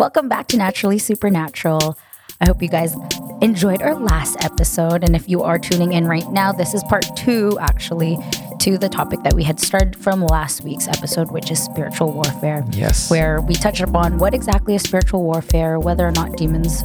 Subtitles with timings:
[0.00, 1.98] Welcome back to Naturally Supernatural.
[2.40, 2.96] I hope you guys
[3.42, 5.04] enjoyed our last episode.
[5.04, 8.16] And if you are tuning in right now, this is part two, actually,
[8.60, 12.64] to the topic that we had started from last week's episode, which is spiritual warfare.
[12.70, 13.10] Yes.
[13.10, 16.82] Where we touched upon what exactly is spiritual warfare, whether or not demons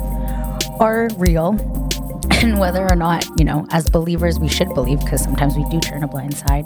[0.82, 1.52] are real,
[2.32, 5.80] and whether or not you know as believers we should believe because sometimes we do
[5.80, 6.66] turn a blind side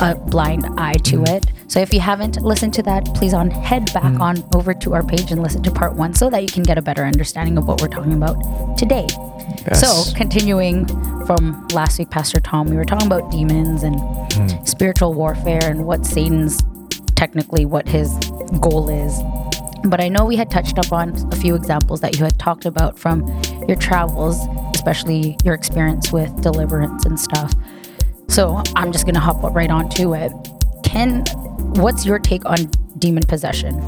[0.00, 1.28] a blind eye to Mm.
[1.36, 4.20] it so if you haven't listened to that please on head back Mm.
[4.20, 6.78] on over to our page and listen to part one so that you can get
[6.78, 8.36] a better understanding of what we're talking about
[8.78, 9.06] today
[9.66, 9.80] Yes.
[9.80, 10.86] so continuing
[11.26, 13.96] from last week pastor tom we were talking about demons and
[14.28, 14.66] Mm.
[14.68, 16.62] spiritual warfare and what satan's
[17.16, 18.12] technically what his
[18.60, 19.20] goal is
[19.84, 22.66] but I know we had touched up on a few examples that you had talked
[22.66, 23.24] about from
[23.68, 24.36] your travels,
[24.74, 27.54] especially your experience with deliverance and stuff.
[28.28, 30.32] So I'm just gonna hop right on to it.
[30.82, 31.22] Ken,
[31.76, 33.82] what's your take on demon possession?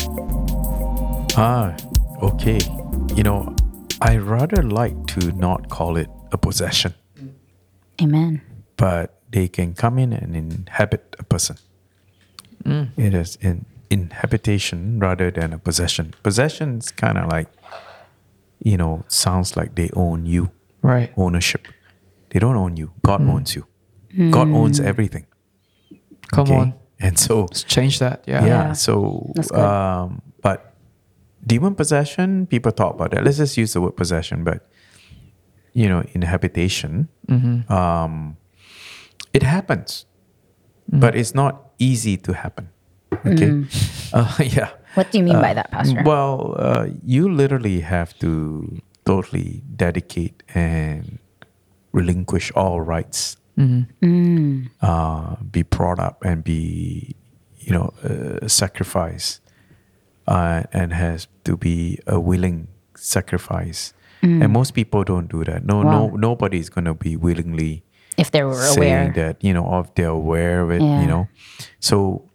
[1.37, 1.77] Ah,
[2.23, 2.61] okay.
[3.15, 3.55] You know,
[4.01, 6.95] I rather like to not call it a possession,
[8.01, 8.43] Amen.
[8.77, 11.57] but they can come in and inhabit a person.
[12.65, 12.91] Mm.
[12.97, 16.15] It is an inhabitation rather than a possession.
[16.23, 17.49] Possession is kind of like,
[18.63, 20.51] you know, sounds like they own you,
[20.83, 21.13] Right.
[21.17, 21.69] ownership.
[22.31, 22.93] They don't own you.
[23.05, 23.31] God mm.
[23.31, 23.67] owns you.
[24.31, 24.85] God owns mm.
[24.87, 25.27] everything.
[26.33, 26.57] Come okay?
[26.57, 26.75] on.
[27.01, 28.25] And so Let's change that.
[28.27, 28.45] Yeah.
[28.45, 28.73] yeah, Yeah.
[28.73, 30.75] so um but
[31.47, 34.69] demon possession people talk about that let's just use the word possession but
[35.73, 37.73] you know in habitation Mm-hmm.
[37.73, 38.37] um
[39.33, 40.05] it happens
[40.93, 42.69] but it's not easy to happen
[43.25, 43.65] okay
[44.13, 46.03] uh, yeah What do you mean by that, Pastor?
[46.05, 48.31] well uh, you literally have to
[49.07, 51.19] totally dedicate and
[51.93, 53.37] relinquish all rights
[54.83, 57.15] uh, be brought up and be
[57.59, 59.41] you know uh, sacrifice
[60.27, 63.93] uh, and has to be a willing sacrifice
[64.23, 66.17] and most people don't do that no no Wow.
[66.17, 67.83] nobody is going to be willingly
[68.19, 69.33] if they were saying aware.
[69.33, 71.01] that you know of they're aware of it Yeah.
[71.01, 71.29] you know
[71.81, 72.29] so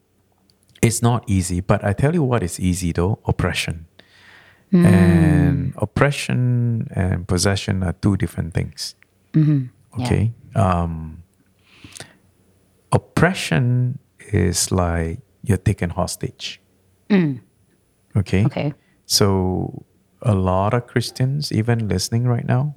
[0.81, 3.85] it's not easy but i tell you what is easy though oppression
[4.71, 4.83] Hmm.
[4.85, 8.95] and oppression and possession are two different things
[9.37, 9.69] Mm-hmm.
[10.01, 10.07] Yeah.
[10.55, 11.23] Okay um
[12.91, 13.99] oppression
[14.33, 16.61] is like you're taken hostage
[18.15, 18.45] okay Mm.
[18.47, 18.73] Okay.
[19.05, 19.85] so
[20.21, 22.73] a lot of Christians, even listening right now,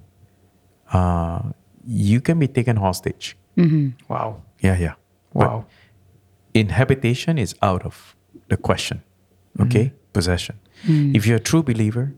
[0.93, 1.41] uh,
[1.87, 3.37] you can be taken hostage.
[4.09, 4.43] Wow.
[4.61, 4.95] Yeah, yeah.
[5.33, 5.65] But Wow.
[6.53, 8.15] inhabitation is out of
[8.49, 9.03] the question.
[9.61, 10.57] Okay, possession.
[11.15, 12.13] If you're a true believer,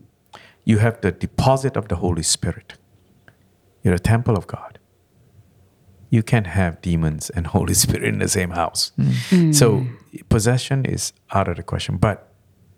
[0.65, 2.73] you have the deposit of the Holy Spirit.
[3.83, 4.79] You're a temple of God.
[6.11, 8.91] You can't have demons and Holy Spirit in the same house.
[8.99, 9.11] Mm.
[9.29, 9.55] Mm.
[9.55, 9.85] So
[10.29, 11.97] possession is out of the question.
[11.97, 12.31] But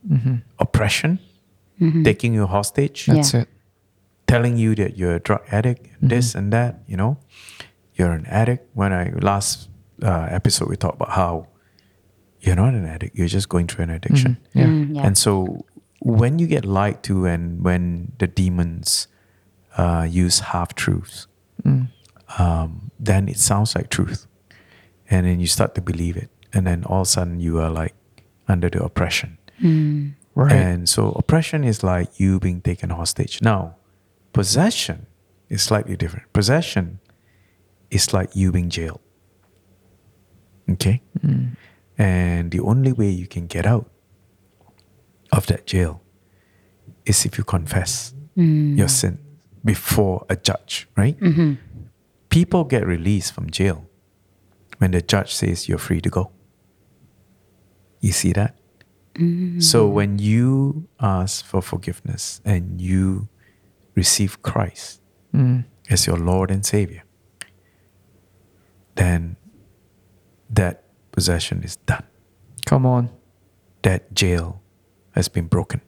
[0.08, 0.36] mm-hmm.
[0.60, 1.20] oppression,
[1.82, 2.04] mm-hmm.
[2.04, 3.42] taking you hostage, That's Yeah.
[3.42, 3.50] it.
[4.26, 6.08] telling you that you're a drug addict, mm-hmm.
[6.08, 7.18] this and that, you know,
[7.96, 8.70] you're an addict.
[8.74, 9.70] When I last
[10.02, 11.48] uh, episode we talked about how
[12.42, 14.38] you're not an addict, you're just going through an addiction.
[14.54, 14.66] Yeah.
[14.66, 15.06] Mm, yeah.
[15.06, 15.66] And so
[16.00, 19.08] when you get lied to and when the demons
[19.78, 21.28] uh, use half truths,
[21.64, 21.88] mm.
[22.38, 24.28] Um, then it sounds like truth.
[25.10, 26.30] And then you start to believe it.
[26.54, 27.96] And then all of a sudden you are like
[28.48, 29.38] under the oppression.
[29.60, 30.10] Hmm.
[30.36, 30.52] Right.
[30.52, 33.42] And so oppression is like you being taken hostage.
[33.42, 33.76] Now,
[34.34, 35.06] possession
[35.50, 36.32] is slightly different.
[36.34, 37.00] Possession
[37.92, 39.02] is like you being jailed.
[40.70, 41.02] Okay?
[41.22, 41.54] Hmm.
[41.98, 43.90] And the only way you can get out
[45.32, 46.02] of that jail
[47.06, 48.76] is if you confess hmm.
[48.76, 49.20] your sin
[49.64, 51.20] before a judge, right?
[51.20, 51.54] Mm-hmm.
[52.34, 53.86] People get released from jail
[54.80, 56.32] when the judge says you're free to go.
[58.00, 58.58] You see that?
[59.16, 59.60] Mm-hmm.
[59.60, 63.30] So when you ask for forgiveness and you
[63.96, 65.00] receive Christ
[65.34, 65.66] Mm.
[65.90, 67.04] as your Lord and Savior,
[68.96, 69.36] then
[70.48, 72.04] that possession is done.
[72.68, 73.10] Come on.
[73.82, 74.62] That jail
[75.12, 75.82] has been broken.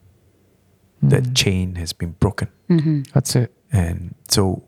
[1.00, 1.36] That mm.
[1.36, 2.48] chain has been broken.
[2.68, 3.02] Mm-hmm.
[3.14, 3.52] That's it.
[3.70, 4.65] And so,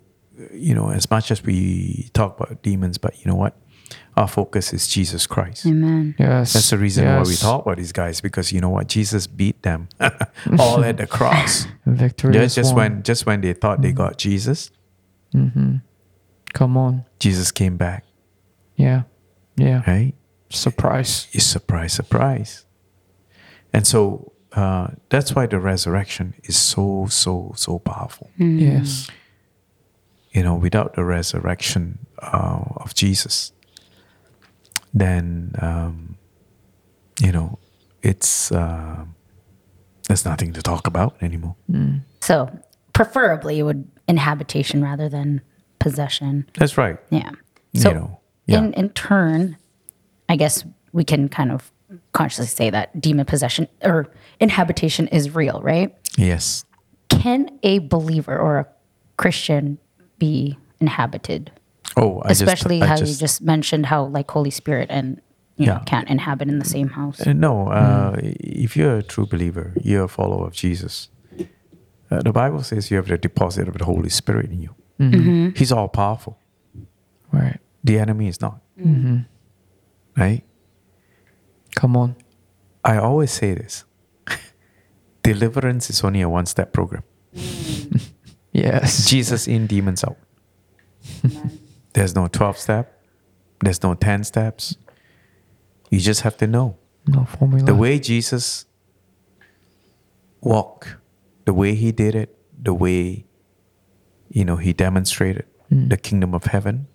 [0.53, 3.57] you know, as much as we talk about demons, but you know what?
[4.17, 5.65] Our focus is Jesus Christ.
[5.65, 6.15] Amen.
[6.19, 6.53] Yes.
[6.53, 8.87] That's the reason why we talk about these guys because you know what?
[8.87, 9.89] Jesus beat them
[10.59, 11.67] all at the cross.
[11.87, 13.97] Victory just just when just when they thought they mm-hmm.
[13.97, 14.71] got Jesus,
[15.35, 15.77] mm-hmm.
[16.53, 17.05] Come on.
[17.21, 18.05] Jesus came back,
[18.77, 19.03] Yeah.
[19.57, 19.83] Yeah.
[19.87, 20.15] right?
[20.51, 21.29] Surprise.
[21.33, 22.65] It's surprise, surprise.
[23.73, 28.31] And so uh, that's why the resurrection is so, so, so powerful.
[28.39, 28.61] Mm.
[28.61, 29.11] Yes.
[30.33, 33.53] You know, without the resurrection uh, of Jesus,
[34.93, 36.17] then um,
[37.21, 37.59] you know,
[38.03, 39.05] it's uh,
[40.09, 41.57] There's nothing to talk about anymore.
[42.21, 42.49] So
[42.93, 45.41] preferably it would inhabitation rather than
[45.79, 46.47] possession.
[46.55, 46.97] That's right.
[47.11, 47.31] Yeah.
[47.73, 48.59] You So know, yeah.
[48.59, 49.57] in in turn,
[50.29, 51.71] I guess we can kind of
[52.13, 54.07] consciously say that demon possession or
[54.41, 55.95] inhabitation is real, right?
[56.17, 56.65] Yes.
[57.09, 58.67] Can a believer or a
[59.17, 59.79] Christian
[60.19, 61.51] be inhabited?
[61.97, 65.21] Oh, I Especially just, I how just, you just mentioned how like Holy Spirit and
[65.57, 65.85] you know Yeah.
[65.85, 67.27] can't inhabit in the same house.
[67.27, 71.09] Uh, no, uh, if you're a true believer, you're a follower of Jesus.
[72.11, 74.75] Uh, the Bible says you have the deposit of the Holy Spirit in you.
[75.01, 75.51] Mm-hmm.
[75.57, 76.39] He's all powerful.
[77.33, 77.59] Right.
[77.85, 78.61] The enemy is not.
[80.17, 80.43] Right?
[81.75, 82.17] Come on.
[82.85, 83.85] I always say this
[85.23, 87.03] deliverance is only a one step program.
[88.63, 89.09] Yes.
[89.09, 90.17] Jesus in, demons out.
[91.95, 93.03] There's no 12 step,
[93.61, 94.77] there's no 10 steps.
[95.91, 96.77] You just have to know.
[97.07, 97.65] No formula.
[97.65, 98.67] The way Jesus
[100.41, 100.97] walked,
[101.45, 103.25] the way he did it, the way
[104.29, 105.89] you know he demonstrated hmm.
[105.89, 106.87] the kingdom of heaven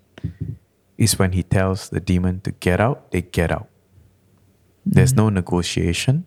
[0.98, 3.68] is when he tells the demon to get out, they get out.
[4.86, 5.18] There's hmm.
[5.18, 6.26] no negotiation.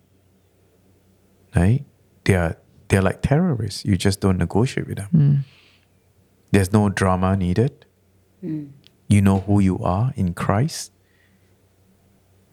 [1.54, 1.84] Right?
[2.24, 3.84] They are they're like terrorists.
[3.84, 5.08] You just don't negotiate with them.
[5.14, 5.38] Mm.
[6.52, 7.84] There's no drama needed.
[8.42, 10.92] You know who you are in Christ.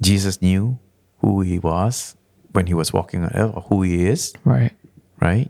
[0.01, 0.79] Jesus knew
[1.19, 2.15] who he was
[2.51, 4.73] when he was walking on earth, or who he is, Right.
[5.21, 5.49] right?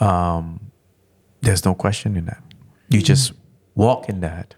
[0.00, 0.70] Um,
[1.40, 2.42] there's no question in that.
[2.88, 3.32] You just
[3.74, 4.54] walk in that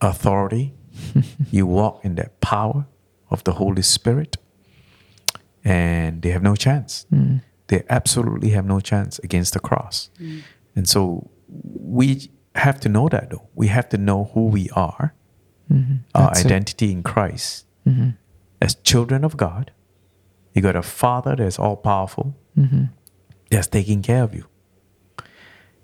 [0.00, 0.74] authority,
[1.50, 2.86] you walk in that power
[3.30, 4.36] of the Holy Spirit,
[5.64, 7.06] and they have no chance.
[7.72, 10.10] They absolutely have no chance against the cross.
[10.20, 10.42] Mm.
[10.76, 13.48] And so we have to know that though.
[13.54, 15.14] We have to know who we are,
[15.72, 15.94] mm-hmm.
[16.14, 16.46] our That's it.
[16.48, 18.10] identity in Christ mm-hmm.
[18.60, 19.70] as children of God.
[20.52, 22.92] You got a father that's all powerful, mm-hmm.
[23.50, 24.44] that's taking care of you.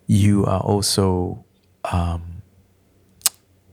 [0.06, 1.46] You are also,
[1.84, 2.42] um,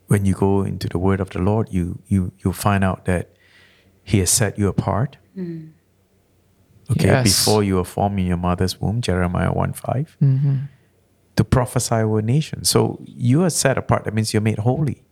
[0.07, 3.35] when you go into the word of the Lord, you you you find out that
[4.05, 5.17] He has set you apart.
[5.37, 5.74] Mm.
[6.91, 7.23] Okay, Yes.
[7.23, 10.55] before you were formed in your mother's womb, Jeremiah 1 5, Mm-hmm.
[11.35, 12.69] to prophesy over nations.
[12.69, 14.03] So you are set apart.
[14.05, 15.03] That means you're made holy.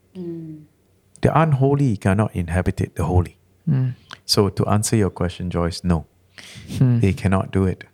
[1.22, 3.38] The unholy cannot inhabit the holy.
[3.70, 3.94] Mm.
[4.26, 6.06] So to answer your question, Joyce, no,
[6.78, 7.00] Hmm.
[7.00, 7.86] they cannot do it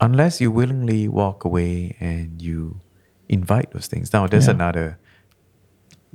[0.00, 2.80] unless you willingly walk away and you
[3.28, 4.12] invite those things.
[4.12, 4.54] Now, there's Yeah.
[4.54, 4.98] another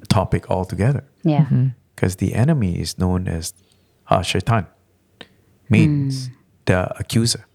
[0.10, 1.42] topic altogether Yeah.
[1.46, 1.68] Mm-hmm.
[1.96, 3.54] because the enemy is known as
[4.12, 4.66] Hashatan,
[5.70, 6.34] means hmm.
[6.66, 7.46] the accuser.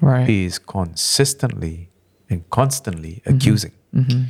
[0.00, 0.26] Right.
[0.28, 1.90] He is consistently
[2.28, 3.36] and constantly Mm-hmm.
[3.36, 3.72] accusing.
[3.94, 4.22] Mm-hmm.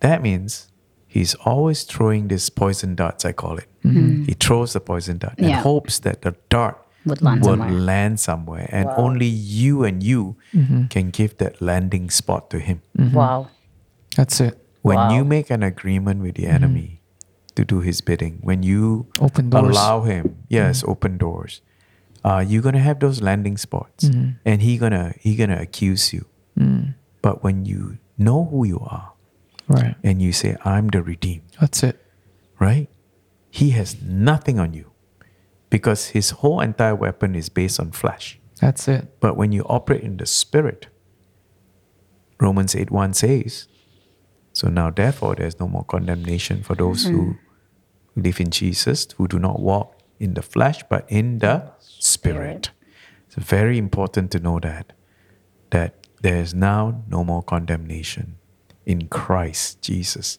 [0.00, 0.68] That means
[1.06, 3.66] he's always throwing these poison darts, I call it.
[3.84, 3.98] Mm-hmm.
[3.98, 4.24] Hmm.
[4.24, 5.62] He throws the poison dart and Mm-hmm.
[5.62, 7.70] Hopes that the dart Would land will somewhere.
[7.72, 8.68] land somewhere.
[8.72, 10.86] And only you and you mm-hmm.
[10.86, 12.82] can give that landing spot to him.
[12.96, 13.48] Wow.
[14.16, 14.54] That's it.
[14.82, 15.14] When Wow.
[15.16, 17.02] you make an agreement with the enemy
[17.56, 19.74] to do his bidding, when you Open doors.
[19.76, 21.60] allow him, yes, open doors,
[22.28, 24.04] uh, you're gonna have those landing spots,
[24.44, 26.22] and he gonna he gonna accuse you.
[26.58, 26.94] Mm.
[27.22, 29.12] But when you know who you are
[29.68, 29.94] Right.
[30.02, 31.96] and you say, "I'm the redeemed," That's it.
[32.60, 32.88] right?
[33.50, 34.86] He has nothing on you
[35.70, 38.38] because his whole entire weapon is based on flesh.
[38.60, 39.20] That's it.
[39.20, 40.88] But when you operate in the spirit,
[42.40, 43.68] Romans 8 1 says,
[44.52, 47.36] So now therefore there's no more condemnation for those who
[48.16, 52.70] live in Jesus, who do not walk in the flesh, but in the spirit.
[53.26, 54.92] It's very important to know that,
[55.70, 58.36] that there is now no more condemnation
[58.86, 60.38] in Christ Jesus.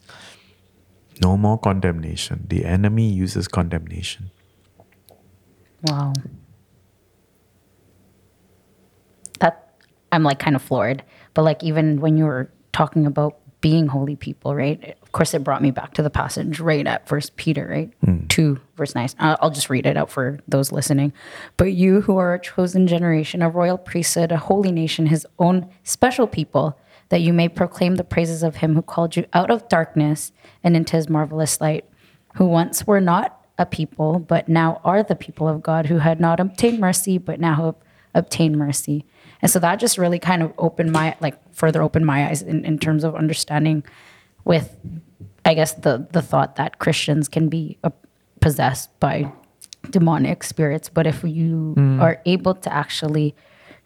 [1.22, 2.46] No more condemnation.
[2.50, 4.32] The enemy uses condemnation.
[5.84, 6.14] Wow.
[9.40, 9.76] That
[10.12, 11.04] I'm like kind of floored.
[11.34, 14.98] But like even when you were talking about being holy people, right?
[15.10, 17.92] Of course, it brought me back to the passage right at First Peter, right?
[18.06, 18.28] Hmm.
[18.28, 19.10] Two verse nine.
[19.18, 21.14] I'll just read it out for those listening.
[21.58, 25.68] But you who are a chosen generation, a royal priesthood, a holy nation, His own
[25.82, 26.78] special people,
[27.10, 30.32] that you may proclaim the praises of Him who called you out of darkness
[30.64, 31.86] and into His marvelous light,
[32.36, 36.20] who once were not a people, but now are the people of God, who had
[36.20, 37.76] not obtained mercy, but now have
[38.14, 39.06] obtained mercy.
[39.42, 42.64] And so that just really kind of opened my, like, further opened my eyes in,
[42.64, 43.84] in terms of understanding
[44.46, 44.78] with,
[45.46, 47.90] I guess, the, the thought that Christians can be uh,
[48.40, 49.32] possessed by
[49.90, 50.90] demonic spirits.
[50.90, 52.02] But if you mm.
[52.02, 53.36] are able to actually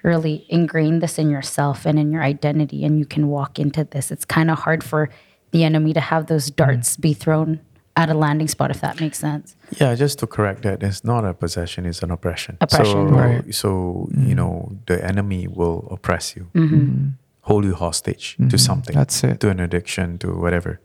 [0.04, 4.12] really ingrain this in yourself and in your identity and you can walk into this,
[4.12, 5.10] it's kind of hard for
[5.52, 6.56] the enemy to have those mm.
[6.56, 7.60] darts be thrown
[7.96, 9.56] at a landing spot, if that makes sense.
[9.80, 12.58] Yeah, just to correct that, it's not a possession; it's an oppression.
[12.60, 13.10] Oppression.
[13.10, 13.56] So, Right.
[13.56, 14.36] so you mm.
[14.36, 16.76] know, the enemy will oppress you, mm-hmm.
[16.76, 17.08] Mm-hmm.
[17.48, 18.58] Hold you hostage to mm-hmm.
[18.58, 19.40] something, That's it.
[19.42, 20.80] to an addiction, to whatever,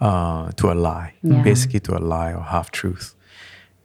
[0.00, 1.42] uh, to a lie, Yeah.
[1.42, 3.14] basically to a lie or half truth.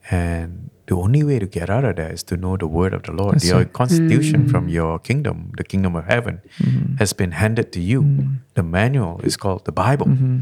[0.10, 3.04] And the only way to get out of that is to know the word of
[3.04, 3.36] the Lord.
[3.36, 3.72] That's Your it.
[3.72, 4.72] constitution from mm.
[4.74, 6.96] your kingdom, the kingdom of heaven, Mm-hmm.
[7.02, 8.02] has been handed to you.
[8.02, 8.40] Mm.
[8.56, 10.40] The manual is called the Bible, mm-hmm.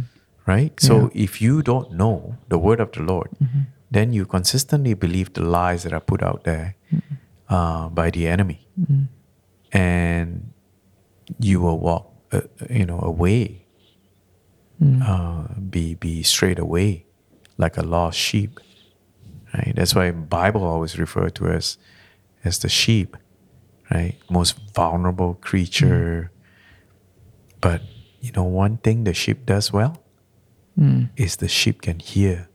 [0.48, 0.74] right?
[0.80, 3.62] So if you don't know the word of the Lord, mm-hmm.
[3.92, 7.02] then you consistently believe the lies that are put out there mm.
[7.50, 8.68] uh, by the enemy,
[9.72, 10.49] and
[11.40, 13.66] you will walk, uh, you know, away,
[15.04, 17.06] uh, be be straight away,
[17.58, 18.60] like a lost sheep.
[19.54, 19.74] Right.
[19.76, 21.78] That's why Bible always refer to as
[22.44, 23.18] as the sheep,
[23.92, 24.16] right?
[24.30, 26.32] Most vulnerable creature.
[27.62, 27.82] But
[28.22, 30.04] you know, one thing the sheep does well
[30.80, 31.10] Mm.
[31.18, 32.48] is the sheep can hear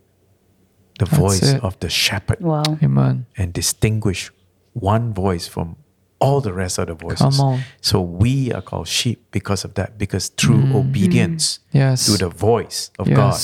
[0.99, 1.63] the That's voice it.
[1.63, 2.79] of the shepherd Wow.
[2.83, 3.27] Amen.
[3.37, 4.31] and distinguish
[4.73, 5.77] one voice from
[6.25, 7.41] all the rest of the voices.
[7.81, 10.75] So we are called sheep because of that, because through Mm.
[10.75, 12.07] obedience Yes.
[12.07, 13.17] to the voice of Yes.
[13.17, 13.39] God.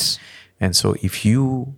[0.65, 1.75] And so if you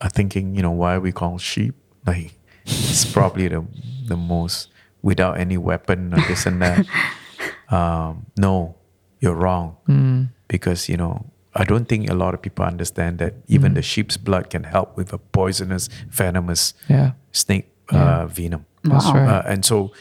[0.00, 1.74] are thinking, you know, why are we called sheep?
[2.06, 2.32] Like
[2.66, 3.62] it's probably the
[4.08, 4.68] the most
[5.02, 6.84] without any weapon or this and that.
[7.70, 8.74] um, no,
[9.20, 9.76] you're wrong.
[9.88, 10.28] Mm.
[10.48, 14.16] Because, you know, I don't think a lot of people understand that even the sheep's
[14.16, 17.12] blood can help with a poisonous, venomous Yeah.
[17.32, 18.66] snake uh, venom.
[18.84, 19.14] That's Wow.
[19.14, 19.28] right.
[19.28, 19.92] Uh, and so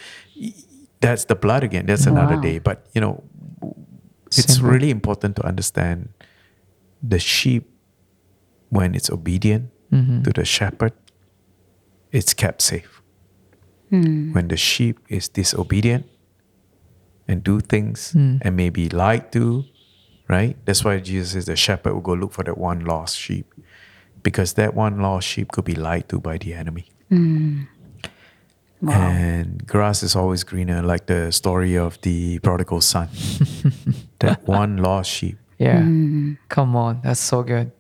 [1.02, 1.86] that's the blood again.
[1.86, 2.42] That's another Wow.
[2.42, 2.60] day.
[2.60, 3.24] But, you know,
[4.28, 4.70] it's Simple.
[4.70, 6.10] really important to understand
[7.02, 7.70] the sheep,
[8.70, 10.24] when it's obedient Mhm.
[10.24, 10.94] to the shepherd,
[12.12, 13.02] it's kept safe.
[13.90, 14.34] Hmm.
[14.34, 16.06] When the sheep is disobedient
[17.28, 18.38] and do things Mm.
[18.46, 19.66] and maybe lied to,
[20.30, 20.56] right?
[20.66, 23.48] That's why Jesus says the shepherd will go look for that one lost sheep
[24.22, 26.86] because that one lost sheep could be lied to by the enemy.
[28.82, 28.94] Wow.
[29.10, 33.10] And grass is always greener, like the story of the prodigal son.
[34.20, 35.38] that one lost sheep.
[35.58, 35.80] Yeah.
[35.82, 36.34] Mm-hmm.
[36.48, 37.02] Come on.
[37.04, 37.72] That's so good.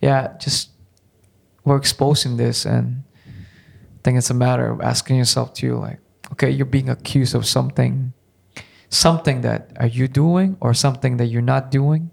[0.00, 0.36] Yeah.
[0.40, 0.70] Just
[1.64, 5.98] we're exposing this, and I think it's a matter of asking yourself too, like,
[6.32, 8.12] okay, you're being accused of something,
[8.90, 12.10] something that are you doing or something that you're not doing,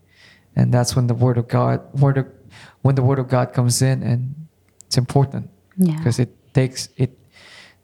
[0.55, 2.27] and that's when the word of God, word of,
[2.81, 4.35] when the word of God comes in, and
[4.87, 5.97] it's important Yeah.
[5.97, 7.17] because it takes it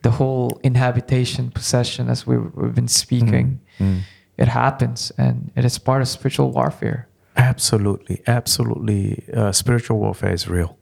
[0.04, 4.00] the whole inhabitation possession as we, we've been speaking Mm.
[4.38, 9.24] it happens and it is part of spiritual warfare Absolutely, absolutely.
[9.32, 10.75] Uh, spiritual warfare is real.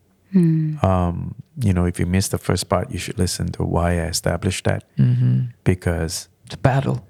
[0.81, 4.07] Um, you know, if you missed the first part, you should listen to why I
[4.07, 5.45] established that mm-hmm.
[5.63, 7.05] because it's a battle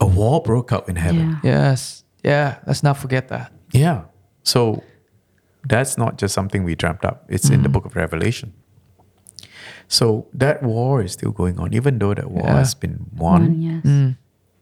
[0.00, 1.38] a war broke out in heaven.
[1.42, 1.52] Yeah.
[1.52, 4.02] yes yeah let's not forget that Yeah.
[4.42, 4.82] So
[5.68, 7.24] that's not just something we dreamt up.
[7.28, 7.72] It's in the Mhm.
[7.72, 8.52] book of Revelation.
[9.98, 12.58] So that war is still going on, even though that war Yeah.
[12.62, 13.42] has been won.
[13.42, 13.84] One, yes.
[13.84, 14.16] Mm,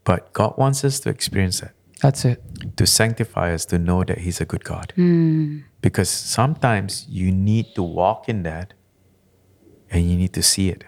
[0.09, 2.41] But God wants us to experience that, that's it
[2.77, 4.91] to sanctify us, to know that He's a good God.
[4.95, 5.59] Hmm.
[5.81, 8.73] Because sometimes you need to walk in that
[9.91, 10.83] and you need to see it,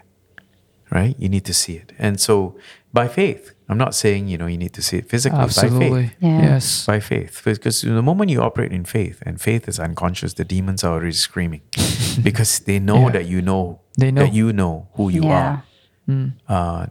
[0.90, 1.14] right?
[1.18, 1.92] You need to see it.
[1.98, 2.56] And so
[2.92, 5.64] by faith, I'm not saying, you know, you need to see it physically, by faith.
[5.64, 6.42] absolutely Yeah.
[6.42, 10.44] yes by faith because the moment you operate in faith and faith is unconscious the
[10.44, 11.62] demons are already screaming
[12.28, 13.12] because they know Yeah.
[13.12, 14.22] that you know They know.
[14.24, 15.38] that you know who you Yeah.
[15.48, 15.62] are
[16.08, 16.86] Mm, uh,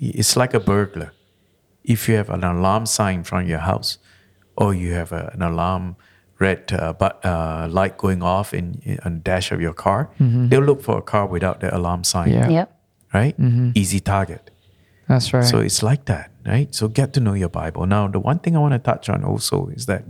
[0.00, 1.12] it's like a burglar
[1.84, 3.98] if you have an alarm sign in front of your house
[4.56, 5.94] or you have a, an alarm
[6.40, 10.10] red uh, but, uh, light going off in, in on the dash of your car
[10.18, 12.50] they'll look for a car without the alarm sign Mm-hmm.
[12.50, 12.58] Yeah.
[12.58, 12.68] Yep.
[13.14, 13.70] right Mhm.
[13.76, 14.50] easy target
[15.08, 16.74] that's right so it's like that, right?
[16.74, 17.86] So get to know your Bible.
[17.86, 20.02] Now, the one thing I want to touch on also is that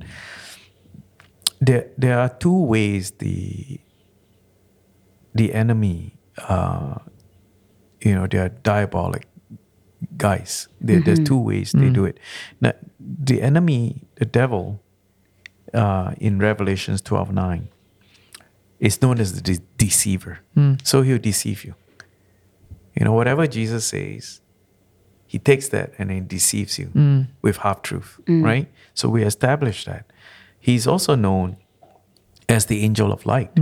[1.60, 3.78] there there are two ways the
[5.34, 6.15] the enemy,
[6.48, 6.98] uh,
[8.00, 9.26] you know, they are diabolic
[10.16, 10.68] guys.
[10.80, 12.18] There, There's two ways they do it.
[12.60, 14.80] Now, the enemy, the devil,
[15.74, 17.68] uh, in Revelations twelve nine,
[18.78, 20.38] is known as the de- deceiver.
[20.56, 21.74] Mm, So he'll deceive you.
[22.94, 24.40] You know, whatever Jesus says,
[25.26, 28.68] he takes that and then deceives you mm, with half truth, right?
[28.94, 30.04] So we establish that.
[30.58, 31.56] He's also known
[32.48, 33.54] as the angel of light.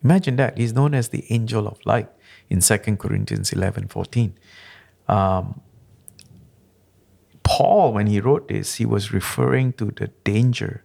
[0.00, 0.58] Mm, Imagine that.
[0.58, 2.08] He's known as the angel of light
[2.48, 4.34] in 2 Corinthians 11 14.
[5.08, 5.60] Um,
[7.42, 10.84] Paul, when he wrote this, he was referring to the danger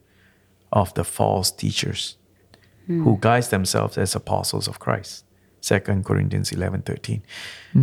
[0.71, 2.17] of the false teachers
[2.87, 5.23] who guise themselves as apostles of Christ.
[5.61, 7.23] 2 Corinthians 11 13.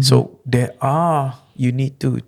[0.03, 2.21] So there are, you need to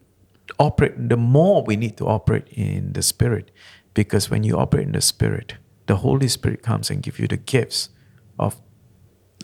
[0.59, 3.51] operate, the more we need to operate in the spirit,
[3.95, 5.55] because when you operate in the spirit,
[5.87, 7.91] the Holy Spirit comes and give you the gifts
[8.39, 8.61] of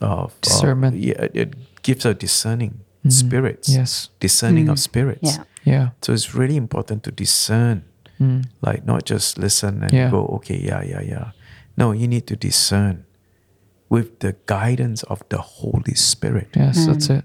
[0.00, 0.96] of of- Discernment.
[0.96, 3.12] yeah, it gives a discerning Mhm.
[3.12, 3.68] spirits.
[3.68, 4.10] Yes.
[4.20, 4.80] discerning of Mm.
[4.82, 5.36] spirits.
[5.36, 5.44] Yeah.
[5.64, 5.88] Yeah.
[6.02, 7.82] So it's really important to discern,
[8.20, 8.44] Mm.
[8.62, 10.10] like not just listen and Yeah.
[10.10, 11.30] go, okay, yeah, yeah, yeah.
[11.76, 13.04] No, you need to discern
[13.88, 17.18] with the guidance of the Holy Spirit, Yes, that's Mm.
[17.18, 17.24] it.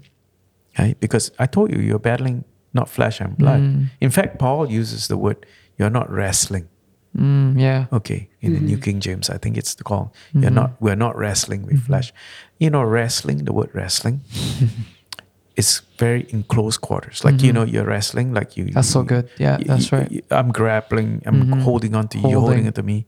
[0.78, 1.00] right?
[1.00, 3.60] Because I told you, you're battling not flesh and blood.
[3.60, 3.90] Mm.
[4.00, 5.44] In fact, Paul uses the word,
[5.78, 6.68] you're not wrestling.
[7.16, 7.86] Mm, yeah.
[7.92, 10.10] Okay, in the New King James, I think it's called.
[10.32, 10.54] You're Mhm.
[10.54, 10.70] not.
[10.80, 12.12] We're not wrestling with flesh.
[12.58, 13.44] You know, wrestling.
[13.44, 14.20] The word wrestling.
[15.56, 17.22] is very in close quarters.
[17.24, 17.54] Like you Mhm.
[17.54, 18.32] know, you're wrestling.
[18.32, 18.70] Like you.
[18.72, 19.28] That's so good.
[19.38, 20.10] Yeah, you- that's right.
[20.10, 21.20] you- I'm grappling.
[21.26, 22.28] I'm holding on to you.
[22.30, 22.66] You're holding Holding.
[22.68, 23.04] it to me.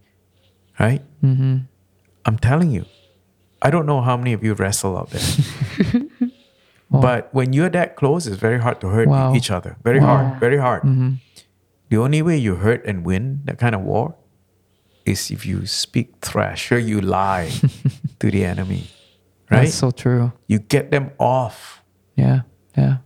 [0.79, 1.01] Right.
[1.25, 1.57] Mm-hmm.
[2.27, 2.85] I'm telling you.
[3.63, 5.25] I don't know how many of you wrestle out there,
[6.91, 7.01] Wow.
[7.01, 9.33] but when you're that close, it's very hard to hurt Wow.
[9.35, 9.77] each other.
[9.83, 10.07] Very Wow.
[10.07, 10.41] hard.
[10.41, 10.83] Very hard.
[11.91, 14.17] The only way you hurt and win that kind of war
[15.05, 17.51] is if you speak trash or you lie
[18.21, 18.89] to the enemy.
[19.51, 19.65] Right?
[19.65, 20.33] That's so true.
[20.47, 21.83] you get them off
[22.17, 22.41] Yeah.
[22.77, 22.97] Yeah.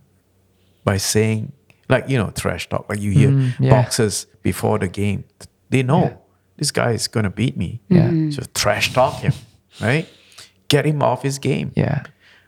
[0.85, 1.51] by saying,
[1.89, 2.87] like, you know, trash talk.
[2.89, 3.69] Like you hear Mm, yeah.
[3.69, 5.25] boxers before the game.
[5.69, 6.13] They know Yeah.
[6.57, 7.81] this guy is going to beat me.
[7.89, 8.29] Yeah.
[8.31, 9.33] So trash talk him,
[9.81, 10.07] right?
[10.69, 11.71] Get him off his game.
[11.75, 12.03] Yeah.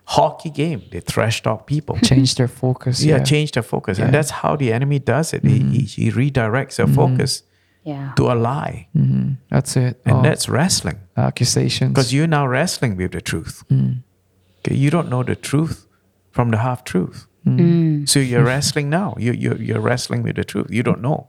[0.06, 1.98] Hockey game, they trash talk people.
[2.04, 3.04] Change their focus.
[3.04, 3.24] yeah, Yeah.
[3.24, 3.98] change their focus.
[3.98, 4.06] Yeah.
[4.06, 5.44] And that's how the enemy does it.
[5.46, 7.44] He, he, he redirects their focus
[7.84, 8.12] Yeah.
[8.18, 8.88] to a lie.
[8.96, 9.34] Mm-hmm.
[9.50, 10.02] That's it.
[10.06, 11.00] And Oh, that's wrestling.
[11.16, 11.94] accusations.
[11.94, 13.64] Because you're now wrestling with the truth.
[13.70, 14.04] Mm.
[14.60, 15.88] Okay, you don't know the truth
[16.32, 17.28] from the half truth.
[17.46, 18.08] Mm.
[18.10, 19.16] So you're wrestling now.
[19.18, 20.68] You, you're, you're wrestling with the truth.
[20.70, 21.28] You don't know.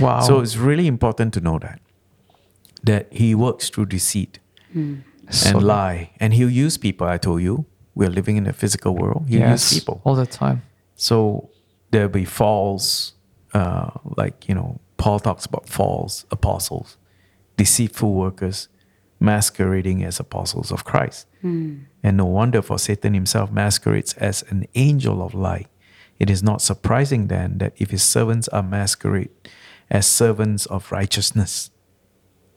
[0.00, 0.20] Wow.
[0.20, 1.80] So it's really important to know that.
[2.82, 4.38] That he works through deceit
[5.30, 6.10] So- and lie.
[6.20, 7.66] And he'll use people, I told you.
[7.94, 9.26] We're living in a physical world.
[9.28, 10.00] He'll yes, use people.
[10.04, 10.62] all the time.
[10.96, 11.50] So
[11.90, 13.12] there'll be false,
[13.52, 16.96] uh, like, you know, Paul talks about false apostles,
[17.56, 18.68] deceitful workers
[19.20, 21.26] masquerading as apostles of Christ.
[22.02, 25.68] And no wonder for Satan himself masquerades as an angel of light.
[26.18, 29.30] It is not surprising then that if his servants are masquerade
[29.90, 31.70] as servants of righteousness,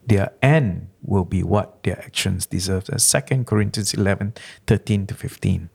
[0.08, 2.86] their end will be what their actions deserve.
[2.86, 4.34] That's 2 Corinthians 11,
[4.66, 5.70] 13 to 15.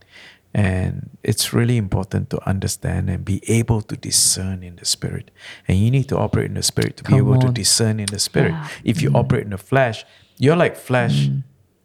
[0.55, 5.31] And it's really important to understand and be able to discern in the spirit.
[5.67, 8.07] And you need to operate in the spirit to be Come able to discern in
[8.07, 8.51] the spirit.
[8.51, 8.69] Yeah.
[8.85, 9.17] If you mm.
[9.17, 10.05] operate in the flesh,
[10.39, 11.43] you're like flesh mm.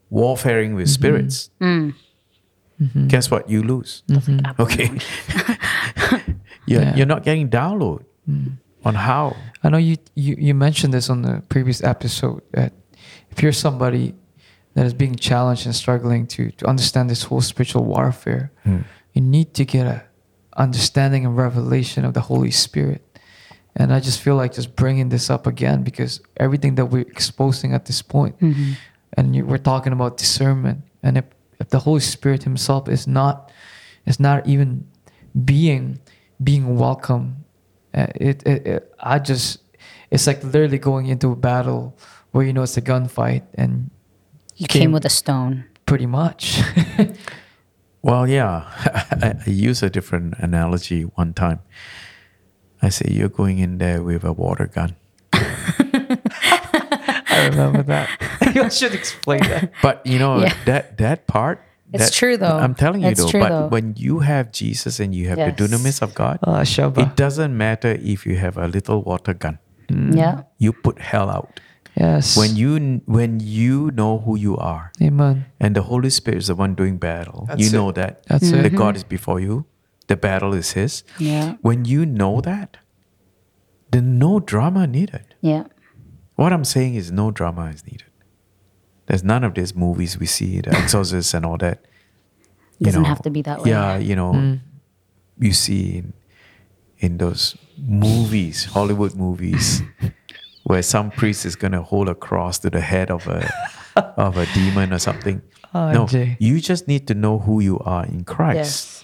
[0.10, 0.94] warfaring with mm-hmm.
[0.94, 1.50] spirits.
[1.62, 1.94] Mm.
[2.82, 3.08] Mm-hmm.
[3.08, 3.50] Guess what?
[3.50, 4.04] You lose.
[4.10, 4.60] Mhm.
[4.60, 4.92] Okay.
[6.68, 6.96] you're, Yeah.
[6.96, 8.58] you're not getting download mm.
[8.88, 9.36] On how.
[9.64, 12.72] I know you, you you mentioned this on the previous episode that
[13.32, 14.14] if you're somebody
[14.76, 18.52] that is being challenged and struggling to to understand this whole spiritual warfare,
[19.14, 19.98] you need to get a
[20.66, 23.02] understanding and revelation of the Holy Spirit.
[23.76, 27.74] And I just feel like just bringing this up again because everything that we're exposing
[27.74, 28.74] at this point, Mhm.
[29.18, 31.26] and you, we're talking about discernment, and if,
[31.60, 33.52] if the Holy Spirit Himself is not
[34.06, 34.86] is not even
[35.46, 36.00] being
[36.44, 37.46] being welcome,
[37.98, 39.60] Uh, it, it, it I just
[40.12, 41.98] it's like literally going into a battle
[42.32, 43.90] where you know it's a gunfight and
[44.56, 45.66] You came with a stone.
[45.86, 46.62] pretty much.
[48.04, 48.64] Well, yeah,
[49.22, 51.60] I, I use a different analogy one time.
[52.82, 54.96] I say you're going in there with a water gun,
[55.34, 56.20] I
[57.50, 58.08] remember that.
[58.56, 59.74] you should explain that.
[59.82, 60.54] but you know Yeah.
[60.66, 61.60] that that part.
[61.94, 62.58] It's that- true, though.
[62.58, 63.30] I'm telling you It's though.
[63.30, 63.68] true, but though.
[63.68, 65.60] when you have Jesus and you have the Yes.
[65.60, 66.98] dunamis of God, ah, Shaba.
[67.04, 69.60] it doesn't matter if you have a little water gun.
[69.90, 70.12] Hmm.
[70.12, 70.42] Yeah.
[70.58, 71.60] You put hell out.
[71.96, 72.36] yes.
[72.38, 75.46] When you when you know who you are, Amen.
[75.60, 77.74] and the Holy Spirit is the one doing battle, That's you it.
[77.80, 78.76] know that That's that it.
[78.76, 78.96] God mm-hmm.
[78.98, 79.66] is before you.
[80.08, 81.04] The battle is His.
[81.20, 81.56] Yeah.
[81.62, 82.78] When you know that,
[83.92, 85.34] then no drama needed.
[85.42, 85.64] Yeah.
[86.36, 88.07] What I'm saying is no drama is needed.
[89.08, 91.84] There's none of these movies we see, the Exorcist and all that.
[92.82, 93.72] Doesn't have to be that way.
[93.72, 94.60] Yeah, you know, Mm.
[95.40, 96.14] you see in,
[97.00, 99.82] in those movies, Hollywood movies,
[100.64, 103.50] where some priest is gonna hold a cross to the head of a
[104.18, 105.42] of a demon or something.
[105.74, 106.38] Oh, no, Jay.
[106.40, 109.04] you just need to know who you are in Christ, Yes.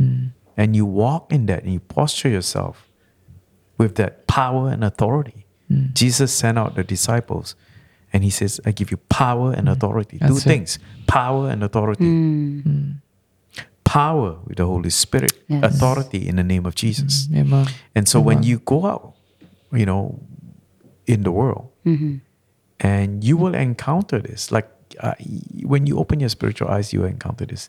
[0.00, 0.32] Mm.
[0.56, 2.88] and you walk in that, and you posture yourself
[3.78, 5.46] with that power and authority.
[5.70, 5.92] Mm.
[5.94, 7.54] Jesus sent out the disciples,
[8.14, 10.16] and he says, "I give you power and authority.
[10.18, 10.28] Two Mm.
[10.28, 10.48] That's it.
[10.48, 12.62] things: power and authority." Mm.
[12.62, 12.90] Mm.
[13.84, 15.62] Power with the Holy Spirit, Yes.
[15.62, 17.28] authority in the name of Jesus.
[17.34, 17.66] Amen.
[17.94, 19.14] And so when you go out,
[19.72, 20.18] you know,
[21.06, 22.20] in the world, Mhm.
[22.80, 24.68] and you will encounter this, like
[25.00, 25.14] uh,
[25.66, 27.68] when you open your spiritual eyes, you will encounter this.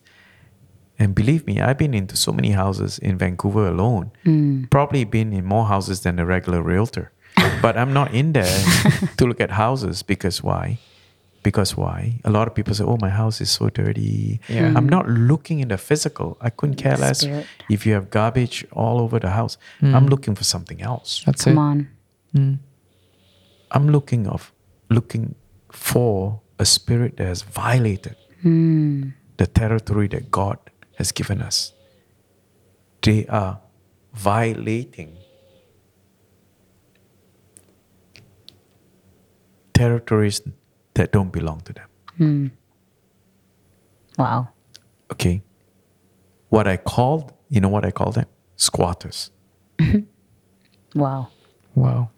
[1.00, 4.12] And believe me, I've been into so many houses in Vancouver alone.
[4.26, 4.70] Mm.
[4.70, 7.12] Probably been in more houses than a regular realtor.
[7.62, 8.64] But I'm not in there
[9.18, 10.78] to look at houses because why?
[11.44, 12.20] Because why?
[12.26, 14.74] A lot of people say, "Oh, my house is so dirty." Yeah.
[14.76, 16.38] I'm not looking in the physical.
[16.42, 17.46] I couldn't care less Spirit.
[17.70, 19.58] if you have garbage all over the house.
[19.82, 21.22] I'm looking for something else.
[21.26, 21.62] That's Come it.
[21.62, 21.88] on.
[22.36, 22.58] Mm.
[23.72, 24.52] I'm looking of
[24.90, 25.36] looking
[25.72, 29.10] for a spirit that has violated Hmm.
[29.38, 30.58] the territory that God
[30.98, 31.74] has given us.
[33.02, 33.60] They are
[34.14, 35.18] violating
[39.76, 40.42] territories
[40.96, 41.90] that don't belong to them.
[42.18, 42.48] Hmm.
[44.18, 44.50] Wow.
[45.12, 45.42] Okay.
[46.50, 48.26] What I called, you know what I call them?
[48.56, 49.32] Squatters.
[50.96, 51.28] Wow.
[51.76, 52.12] Wow.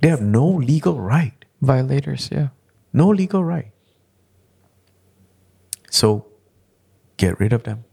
[0.00, 1.44] They have no legal right.
[1.60, 2.48] Violators, yeah.
[2.94, 3.70] No legal right.
[5.90, 6.26] So
[7.18, 7.84] get rid of them.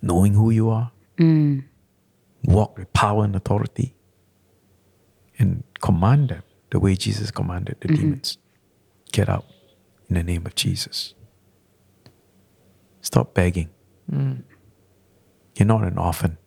[0.00, 1.62] Knowing who you are, Mm.
[2.42, 3.94] walk with power and authority,
[5.38, 8.38] and command them the way Jesus commanded the demons.
[9.12, 9.44] Get out
[10.08, 11.14] in the name of Jesus.
[13.02, 13.68] Stop begging.
[14.10, 14.42] Mm.
[15.56, 16.38] You're not an orphan.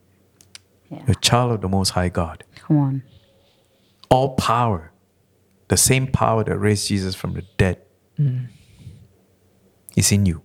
[0.89, 1.03] Yeah.
[1.05, 2.43] You're a child of the Most High God.
[2.55, 3.03] Come on.
[4.09, 4.91] All power,
[5.67, 7.77] the same power that raised Jesus from the dead,
[8.17, 8.47] Mm.
[9.95, 10.41] is in you.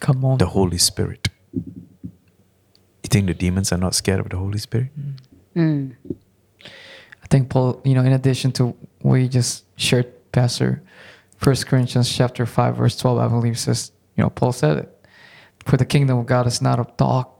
[0.00, 0.38] Come on.
[0.38, 1.28] the Holy Spirit.
[1.54, 4.90] You think the demons are not scared of the Holy Spirit?
[5.56, 5.96] Mm.
[7.34, 10.84] I think Paul, you know, in addition to what you just shared, Pastor,
[11.38, 15.06] First Corinthians chapter five, verse twelve, I believe says, you know, Paul said it.
[15.66, 17.36] For the kingdom of God is not a talk,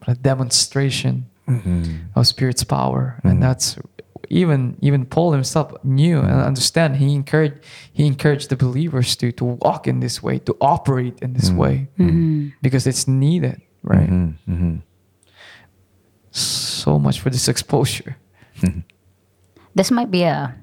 [0.00, 1.30] but a demonstration
[2.14, 3.78] of Spirit's power, and that's
[4.28, 6.96] even even Paul himself knew and understand.
[6.96, 11.32] He encouraged he encouraged the believers to to walk in this way, to operate in
[11.32, 12.48] this way, Mm-hmm.
[12.60, 14.10] because it's needed, right?
[14.10, 14.82] Mhm, mhm.
[16.32, 18.18] So much for this exposure.
[19.74, 20.54] This might be a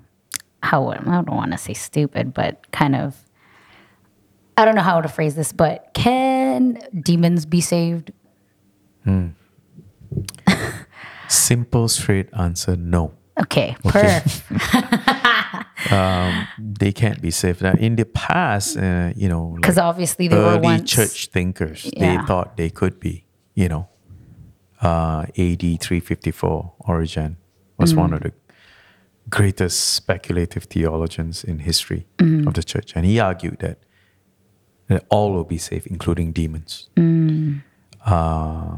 [0.63, 3.15] how I don't want to say stupid, but kind of
[4.57, 8.11] I don't know how to phrase this, but can demons be saved?
[11.27, 13.13] Simple, straight answer no.
[13.39, 14.21] Okay, Okay.
[15.91, 17.61] Um, they can't be saved.
[17.61, 21.27] Now, in the past, uh, you know, like Because obviously they were early once church
[21.27, 22.17] thinkers, Yeah.
[22.17, 23.87] they thought they could be, you know.
[24.81, 27.37] Uh, AD 354, Origen
[27.77, 28.13] was one Mm.
[28.15, 28.31] of the
[29.29, 32.47] greatest speculative theologians in history Mm.
[32.47, 32.93] of the church.
[32.95, 33.79] And he argued that,
[34.87, 36.89] that all will be saved, including demons.
[36.95, 37.61] Mm.
[38.05, 38.77] Uh,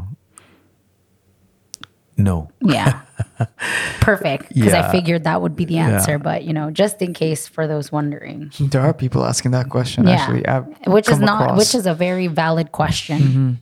[2.18, 2.50] no.
[2.62, 3.02] Yeah.
[4.02, 4.50] Perfect.
[4.50, 4.88] Because Yeah.
[4.88, 6.12] I figured that would be the answer.
[6.12, 6.18] Yeah.
[6.18, 8.52] But, you know, just in case for those wondering.
[8.60, 10.08] There are people asking that question.
[10.08, 10.14] Yeah.
[10.16, 11.58] Actually, I've which is not, across.
[11.60, 13.62] which is a very valid question.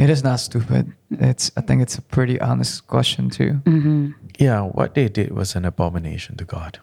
[0.00, 0.10] Mm-hmm.
[0.10, 0.92] It is not stupid.
[1.10, 3.60] It's I think it's a pretty honest question too.
[3.64, 4.14] Mm.
[4.38, 6.78] Yeah, what they did was an abomination to God,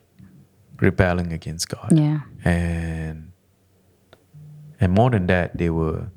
[0.80, 1.91] rebelling against God.
[1.91, 2.19] Yeah.
[2.45, 3.32] and
[4.80, 6.12] and more than that they were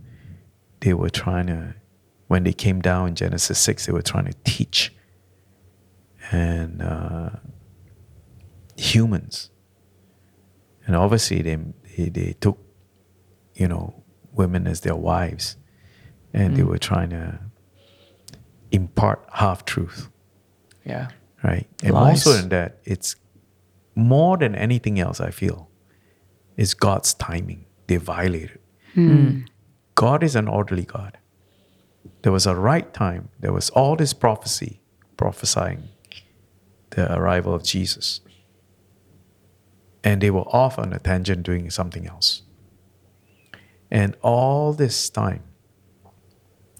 [0.80, 1.74] they were trying to
[2.28, 4.92] when they came down in genesis 6 they were trying to teach
[6.30, 7.30] and uh,
[8.76, 9.50] humans
[10.86, 11.56] and obviously they,
[11.96, 12.58] they they took
[13.54, 15.56] you know women as their wives
[16.32, 16.68] and they mm.
[16.68, 17.38] were trying to
[18.70, 20.08] impart half truth
[20.84, 21.08] Yeah.
[21.42, 21.66] right?
[21.82, 22.26] And Lies.
[22.26, 23.16] also than that, it's
[23.94, 25.20] more than anything else.
[25.20, 25.68] I feel
[26.56, 27.66] is God's timing.
[27.86, 28.58] They violated.
[28.94, 29.08] Hmm.
[29.08, 29.38] Hmm.
[29.94, 31.18] God is an orderly God.
[32.22, 33.28] There was a right time.
[33.38, 34.80] There was all this prophecy
[35.16, 35.88] prophesying
[36.90, 38.20] the arrival of Jesus,
[40.02, 42.42] and they were off on a tangent doing something else.
[43.90, 45.42] And all this time,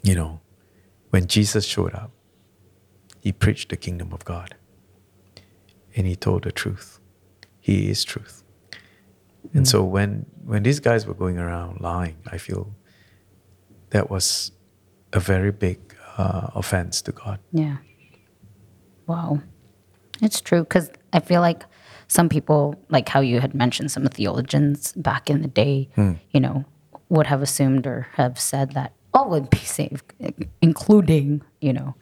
[0.02, 0.40] you know,
[1.10, 2.10] when Jesus showed up,
[3.20, 4.54] he preached the kingdom of God.
[5.96, 7.00] And he told the truth.
[7.60, 8.44] He is truth.
[9.54, 12.74] And so when when these guys were going around lying, I feel
[13.90, 14.52] that was
[15.12, 15.78] a very big
[16.16, 17.40] uh, offense to God.
[17.52, 17.78] Yeah.
[19.06, 19.40] Wow.
[20.22, 21.64] It's true because I feel like
[22.06, 25.88] some people, like how you had mentioned, some theologians back in the day,
[26.30, 26.64] you know,
[27.08, 30.12] would have assumed or have said that all would be saved,
[30.60, 31.94] including, you know,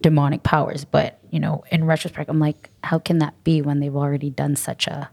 [0.00, 0.84] demonic powers.
[0.84, 4.56] But, you know, in retrospect, I'm like, how can that be when they've already done
[4.56, 5.10] such a,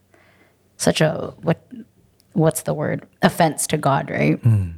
[0.78, 1.66] such a, what,
[2.34, 3.08] what's the word?
[3.22, 4.42] Offense to God, right?
[4.44, 4.76] Mm.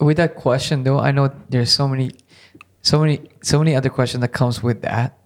[0.00, 2.10] With that question though, I know there's so many,
[2.82, 5.18] so many, so many other questions that comes with that.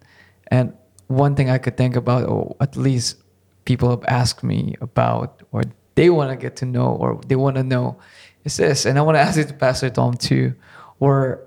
[0.49, 0.73] And
[1.07, 3.17] one thing I could think about, or at least
[3.65, 5.63] people have asked me about, or
[5.95, 7.99] they want to get to know, or they want to know,
[8.45, 8.87] is this.
[8.87, 10.55] And I want to ask it to Pastor Tom too,
[10.99, 11.41] where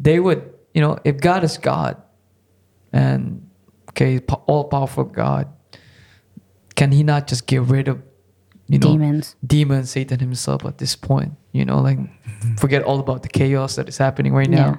[0.00, 2.00] they would, you know, if God is God,
[2.92, 3.48] and
[3.90, 5.48] okay, all powerful God,
[6.74, 8.02] can He not just get rid of
[8.68, 9.34] you know, Demons.
[9.46, 11.32] demon Satan himself at this point.
[11.52, 11.98] You know, like
[12.58, 14.78] forget all about the chaos that is happening right now.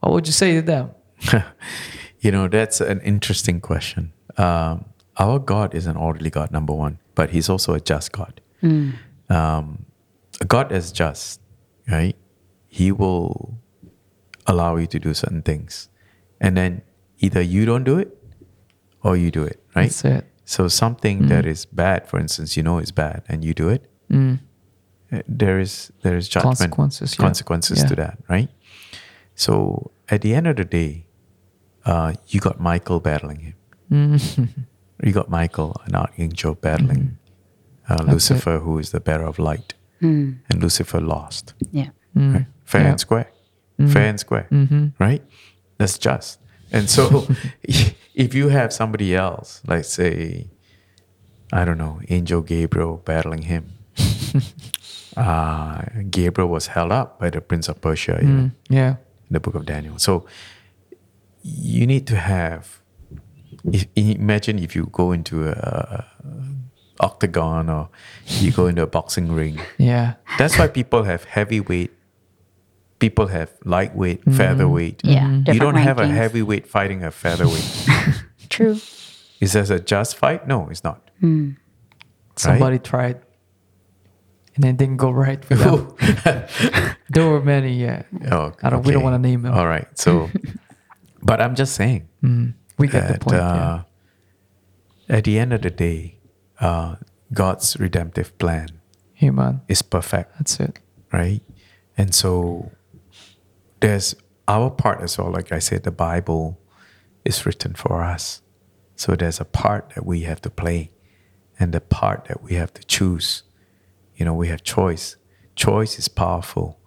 [0.00, 0.90] What would you say to them?
[2.20, 4.12] you know, that's an interesting question.
[4.36, 4.84] Um,
[5.16, 8.40] our God is an orderly God, number one, but He's also a just God.
[8.62, 9.87] Um, a
[10.46, 11.40] God is just,
[11.90, 12.16] right?
[12.68, 13.58] He will
[14.46, 15.88] allow you to do certain things,
[16.40, 16.82] and then
[17.18, 18.16] either you don't do it
[19.02, 19.84] or you do it, right?
[19.90, 20.24] That's it.
[20.44, 23.90] So something that is bad, for instance, you know is bad, and you do it.
[24.10, 24.38] Mm.
[25.12, 27.24] uh, There is there is judgment, Consequences, yeah.
[27.26, 27.94] consequences to Yeah.
[28.04, 28.48] that, right?
[29.34, 31.04] So at the end of the day,
[31.84, 33.54] uh, you got Michael battling him.
[33.90, 34.48] Mm.
[35.04, 37.18] You got Michael, an archangel, battling
[37.88, 38.08] uh, Mm-hmm.
[38.08, 38.12] It.
[38.12, 40.38] Lucifer, who is the bearer of light, Mm.
[40.50, 41.54] and Lucifer lost.
[41.72, 41.90] Yeah.
[42.16, 42.34] Mm.
[42.34, 42.46] Right?
[42.64, 42.90] Fair Yeah.
[42.90, 43.26] and square,
[43.80, 43.92] Mhm.
[43.92, 44.92] fair and square, Mhm.
[44.98, 45.22] right?
[45.78, 46.38] That's just.
[46.72, 47.26] And so,
[48.14, 50.46] if you have somebody else, like say,
[51.52, 53.64] I don't know, Angel Gabriel battling him,
[55.16, 58.52] uh, Gabriel was held up by the Prince of Persia, even Mm.
[58.70, 58.90] Yeah.
[59.28, 59.98] in the book of Daniel.
[59.98, 60.26] So
[61.42, 62.80] you need to have.
[63.72, 66.04] If, imagine if you go into a,
[67.00, 67.88] octagon or
[68.26, 69.60] you go into a boxing ring.
[69.78, 70.14] Yeah.
[70.38, 71.92] That's why people have heavyweight.
[72.98, 75.02] People have lightweight, featherweight.
[75.04, 75.22] Yeah.
[75.28, 75.54] Mhm.
[75.54, 77.68] You don't have a heavyweight fighting a featherweight.
[78.50, 78.78] True.
[79.40, 80.48] Is that a just fight?
[80.48, 81.08] No, it's not.
[81.22, 81.56] Mm.
[82.34, 83.20] Somebody tried.
[84.56, 85.94] And it didn't go right for them.
[87.10, 88.02] there were many, yeah.
[88.32, 89.54] Oh, I don't- we don't wanna name them.
[89.54, 89.86] All right.
[89.96, 90.28] So,
[91.22, 92.08] but I'm just saying.
[92.24, 92.54] Mm.
[92.78, 93.36] We get the that, point.
[93.36, 93.52] yeah.
[93.54, 93.82] uh,
[95.08, 96.17] At the end of the day,
[96.60, 96.96] uh,
[97.32, 98.80] God's redemptive plan
[99.14, 99.60] Hey, man.
[99.68, 100.78] is perfect, That's it.
[101.12, 101.40] right?
[101.96, 102.70] And so
[103.80, 104.14] there's
[104.46, 105.30] our part as well.
[105.32, 106.58] Like I said, the Bible
[107.24, 108.42] is written for us.
[108.96, 110.90] So there's a part that we have to play
[111.60, 113.42] and the part that we have to choose.
[114.16, 115.16] You know, we have choice.
[115.54, 116.78] Choice is powerful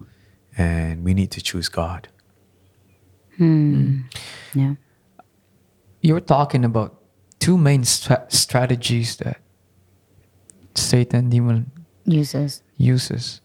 [0.57, 2.07] and we need to choose God.
[3.37, 4.01] Hmm.
[4.53, 4.75] Yeah.
[6.01, 7.01] You were talking about
[7.39, 9.39] two main stra- strategies that
[10.75, 11.71] Satan demon
[12.05, 13.41] Uses uses.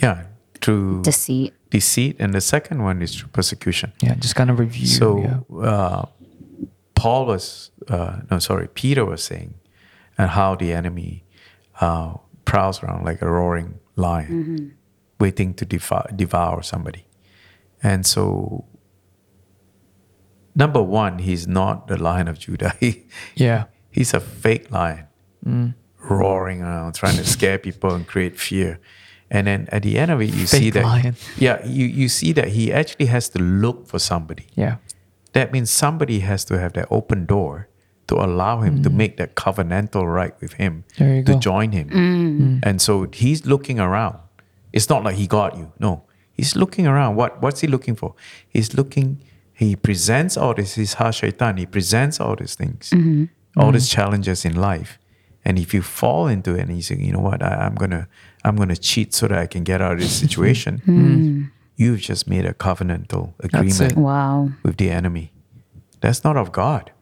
[0.00, 0.26] Yeah,
[0.60, 1.52] through deceit.
[1.70, 2.16] deceit.
[2.20, 3.92] And the second one is through persecution.
[4.00, 4.86] Yeah, just kind of review.
[4.86, 5.40] So yeah.
[5.68, 6.06] uh,
[6.94, 9.54] Paul was, uh, no, sorry, Peter was saying,
[10.16, 11.24] and how the enemy
[11.80, 12.14] uh,
[12.44, 14.76] prowls around like a roaring lion,
[15.18, 17.06] waiting to devour, devour somebody.
[17.82, 18.64] And so,
[20.54, 22.74] number one, he's not the lion of Judah.
[22.80, 23.64] He, yeah.
[23.90, 25.06] he's a fake lion,
[25.46, 25.74] Mm.
[26.00, 28.78] Roaring around, trying to scare people and create fear.
[29.30, 31.16] And then at the end of it, you see that, lion.
[31.36, 34.76] yeah, you, you see that he actually has to look for somebody Yeah.
[35.32, 37.68] that means somebody has to have that open door
[38.06, 40.96] to allow him to make that covenantal right with him Mm.
[40.98, 41.38] There you to go.
[41.38, 41.88] join him.
[41.90, 42.60] Mm.
[42.66, 44.16] And so he's looking around.
[44.72, 45.72] It's not like he got you.
[45.78, 46.04] No.
[46.32, 47.16] He's looking around.
[47.16, 48.14] What what's he looking for?
[48.48, 49.18] He's looking,
[49.52, 52.92] he presents all this, he's Ha Shaitan, he presents all these things,
[53.56, 54.98] all these challenges in life.
[55.48, 58.06] And if you fall into it and you say, you know what, I, I'm gonna
[58.44, 62.44] I'm gonna cheat so that I can get out of this situation, you've just made
[62.44, 63.96] a covenantal agreement.
[63.96, 64.50] Wow.
[64.62, 65.32] with the enemy.
[66.02, 66.92] That's not of God.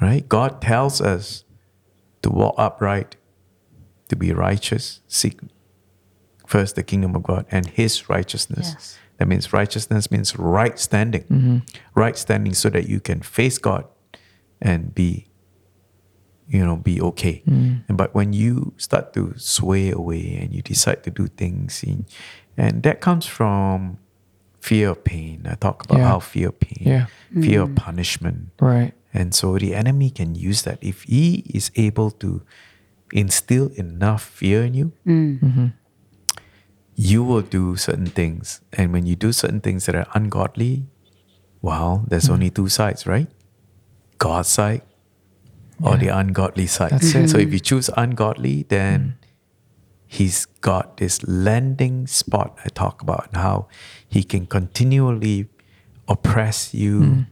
[0.00, 0.28] Right?
[0.28, 1.44] God tells us
[2.22, 3.14] to walk upright,
[4.08, 5.38] to be righteous, seek
[6.48, 8.70] first the kingdom of God and his righteousness.
[8.74, 8.98] Yes.
[9.18, 11.22] That means righteousness means right standing.
[11.22, 11.58] Mm-hmm.
[11.94, 13.84] Right standing so that you can face God
[14.60, 15.28] and be
[16.48, 17.42] you know be okay.
[17.46, 17.82] Mm.
[17.96, 22.06] But when you start to sway away and you decide to do things in,
[22.56, 23.98] and that comes from
[24.60, 25.46] fear of pain.
[25.46, 26.08] I talk about Yeah.
[26.08, 27.06] how fear of pain, Yeah.
[27.30, 28.50] fear of punishment.
[28.58, 28.94] Right.
[29.14, 30.78] And so the enemy can use that.
[30.82, 32.42] If he is able to
[33.14, 35.66] instill enough fear in you, Mm-hmm.
[36.96, 38.60] you will do certain things.
[38.72, 40.86] And when you do certain things that are ungodly,
[41.62, 43.28] well, there's only two sides, right?
[44.18, 44.82] God's side
[45.82, 45.98] or Yeah.
[45.98, 46.92] the ungodly side.
[46.92, 47.28] It.
[47.28, 49.16] So if you choose ungodly, then
[50.06, 53.68] he's got this landing spot I talk about and how
[54.08, 55.48] he can continually
[56.08, 57.26] oppress you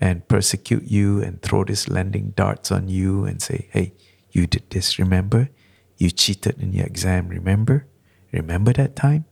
[0.00, 3.92] and persecute you and throw these landing darts on you and say, hey,
[4.30, 5.48] you did this, remember?
[5.96, 7.86] You cheated in your exam, remember?
[8.30, 9.24] Remember that time?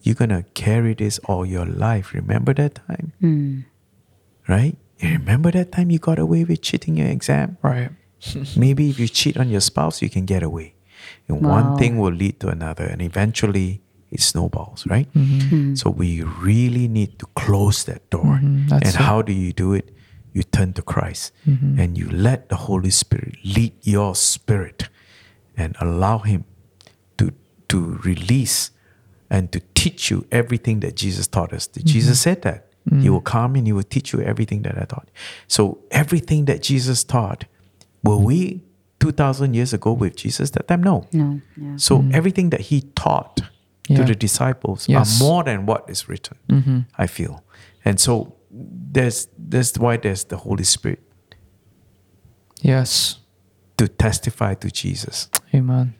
[0.00, 2.14] You're going to carry this all your life.
[2.14, 3.12] Remember that time?
[3.20, 3.64] Mm.
[4.46, 4.78] Right?
[5.00, 7.58] You remember that time you got away with cheating your exam?
[7.62, 7.90] Right.
[8.56, 10.74] Maybe if you cheat on your spouse, you can get away.
[11.28, 11.50] And Wow.
[11.62, 15.06] one thing will lead to another, and eventually it snowballs, right?
[15.14, 15.74] Mm-hmm.
[15.74, 18.40] So we really need to close that door.
[18.42, 18.94] Mhm, And it.
[18.94, 19.90] how do you do it?
[20.32, 21.78] You turn to Christ Mhm.
[21.78, 24.88] and you let the Holy Spirit lead your spirit
[25.56, 26.44] and allow Him
[27.18, 27.32] to,
[27.68, 28.70] to release
[29.30, 31.66] and to teach you everything that Jesus taught us.
[31.68, 32.64] Jesus said that.
[33.02, 35.08] He will come and He will teach you everything that I taught.
[35.46, 37.44] So, everything that Jesus taught,
[38.02, 38.64] were we
[39.00, 40.82] 2,000 years ago with Jesus that time?
[40.82, 41.06] No.
[41.12, 41.40] No.
[41.56, 41.76] Yeah.
[41.76, 43.40] So, everything that He taught
[43.88, 43.98] Yeah.
[43.98, 45.20] to the disciples Yes.
[45.20, 46.78] are more than what is written, Mm-hmm.
[46.98, 47.42] I feel.
[47.84, 51.00] And so, there's, that's why there's the Holy Spirit
[52.60, 53.18] Yes.
[53.76, 55.28] to testify to Jesus.
[55.54, 55.94] Amen.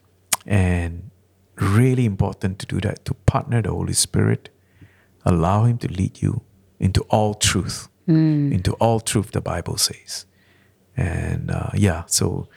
[0.46, 1.10] And
[1.56, 4.48] really important to do that, to partner the Holy Spirit,
[5.24, 6.42] allow Him to lead you
[6.80, 10.24] into all truth, into all truth, the Bible says.
[10.98, 12.48] And uh, yeah, so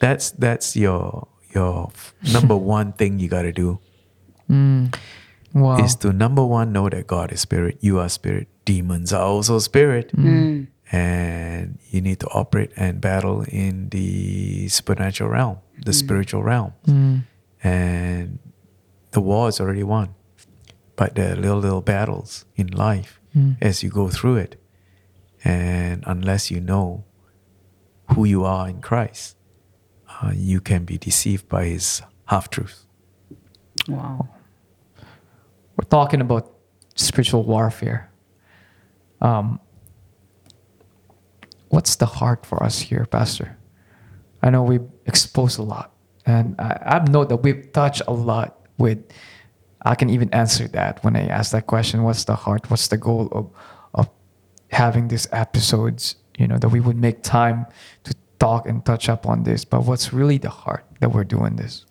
[0.00, 1.90] that's that's your your
[2.32, 3.78] number one thing you got to do
[4.50, 4.94] Mm.
[5.54, 5.82] Wow.
[5.82, 9.58] is to number one know that God is spirit, you are spirit, demons are also
[9.58, 10.12] spirit,
[10.92, 17.22] and you need to operate and battle in the supernatural realm, the spiritual realm, Mm.
[17.64, 18.38] and
[19.12, 20.10] the war is already won.
[20.94, 23.56] But there are little little battles in life Mm.
[23.60, 24.60] as you go through it,
[25.42, 27.04] and unless you know
[28.16, 29.36] who you are in Christ,
[30.08, 32.86] uh, you can be deceived by His half truth.
[33.86, 34.28] Wow.
[35.76, 36.50] We're talking about
[36.94, 38.10] spiritual warfare.
[39.20, 39.60] Um,
[41.68, 43.58] what's the heart for us here, Pastor?
[44.42, 45.92] I know we've exposed a lot,
[46.24, 48.98] and I, I know that we've touched a lot with.
[49.82, 52.02] I can even answer that when I ask that question.
[52.02, 52.70] What's the heart?
[52.70, 53.50] What's the goal of
[53.92, 54.08] of
[54.70, 56.16] having these episodes?
[56.38, 57.66] You know that we would make time
[58.04, 59.64] to talk and touch up on this.
[59.64, 61.86] But what's really the heart that we're doing this?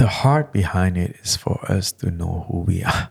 [0.00, 3.10] the heart behind it is for us to know who we are.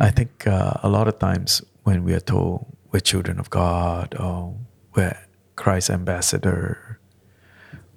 [0.00, 4.14] I think uh, a lot of times when we are told we're children of God
[4.18, 4.56] or
[4.94, 5.16] we're
[5.54, 6.98] Christ's ambassador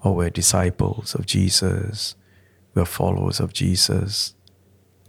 [0.04, 2.16] or we're disciples of Jesus,
[2.76, 4.36] we're followers of Jesus,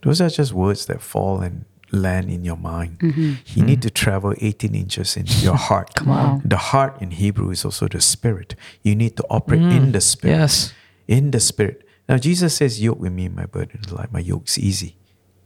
[0.03, 2.99] those are just words that fall and land in your mind.
[2.99, 3.33] Mm-hmm.
[3.47, 3.89] You need mm-hmm.
[3.89, 6.05] to travel 18 inches into your heart.
[6.07, 6.41] Wow.
[6.45, 8.55] The heart in Hebrew is also the spirit.
[8.83, 10.73] You need to operate in mm, the spirit Yes.
[11.07, 11.87] in the spirit.
[12.09, 14.13] Now Jesus says, "Yoke with me, my burden is light.
[14.13, 14.97] My yoke's easy."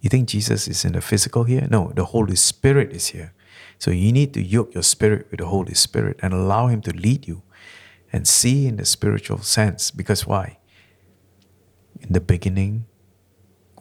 [0.00, 1.66] You think Jesus is in the physical here?
[1.70, 3.32] No, the Holy Spirit is here.
[3.78, 6.92] So you need to yoke your spirit with the Holy Spirit and allow Him to
[6.92, 7.42] lead you,
[8.12, 9.90] and see in the spiritual sense.
[9.90, 10.58] Because why?
[12.00, 12.86] In the beginning,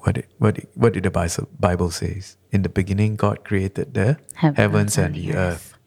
[0.04, 2.38] what did, what did, what did the Bible Bible says?
[2.52, 5.54] In the beginning, God created the Heavens heavens and and the the earth.
[5.54, 5.78] earth.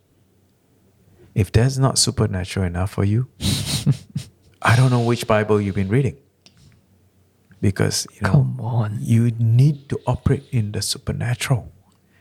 [1.34, 3.28] If that's not supernatural enough for you,
[4.62, 6.16] I don't know which Bible you've been reading.
[7.60, 8.98] Because you know Come on.
[9.00, 11.72] you need to operate in the supernatural.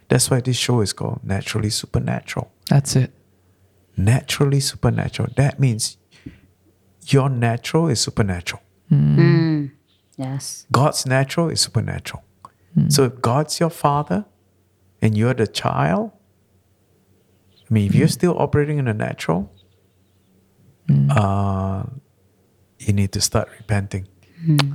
[0.08, 2.52] That's why this show is called Naturally Supernatural.
[2.70, 3.12] That's it.
[3.98, 5.30] Naturally supernatural.
[5.36, 5.98] That means
[7.08, 8.62] your natural is supernatural.
[8.92, 9.72] Mm.
[10.18, 10.68] Yes.
[10.72, 12.24] God's natural is supernatural.
[12.74, 12.90] Hmm.
[12.90, 14.26] So if God's your father
[15.02, 16.12] and you're the child,
[17.70, 18.12] I mean, if you're hmm.
[18.12, 19.52] still operating in the natural,
[20.88, 21.10] hmm.
[21.12, 21.84] uh,
[22.80, 24.08] you need to start repenting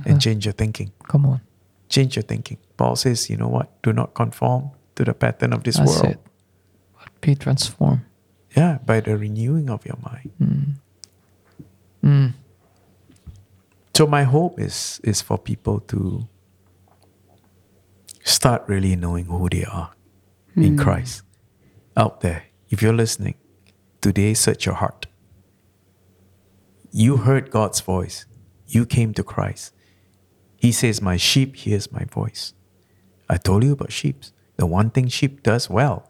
[0.05, 0.91] and change your thinking.
[1.07, 1.41] Come on.
[1.89, 2.57] Change your thinking.
[2.75, 3.81] Paul says, you know what?
[3.83, 6.13] Do not conform to the pattern of this That's world.
[6.13, 6.19] it.
[6.97, 8.01] But be transformed.
[8.55, 10.79] Yeah, by the renewing of your mind.
[12.03, 12.33] Mm.
[13.99, 16.25] So my hope is is for people to
[18.23, 19.91] start really knowing who they are
[20.55, 20.79] in hmm.
[20.79, 21.23] Christ.
[21.97, 23.35] Out there, if you're listening,
[23.99, 25.07] today search your heart.
[26.93, 28.25] You heard God's voice.
[28.67, 29.73] You came to Christ.
[30.55, 32.53] He says, "My sheep hears my voice."
[33.27, 34.23] I told you about sheep.
[34.55, 36.09] The one thing sheep does well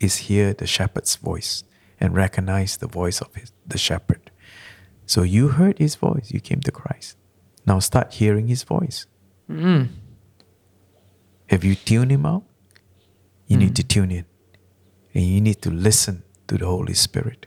[0.00, 1.64] is hear the shepherd's voice
[2.00, 4.30] and recognize the voice of his, the shepherd.
[5.04, 7.18] So you heard his voice, you came to Christ.
[7.66, 9.06] Now start hearing his voice.
[9.50, 9.88] Mm.
[11.48, 12.44] Have you tuned him out?
[13.46, 14.24] You need to tune in.
[15.14, 17.46] And you need to listen to the Holy Spirit.